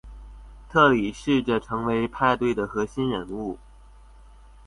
[0.67, 3.59] 特里试着成为派对的核心人物。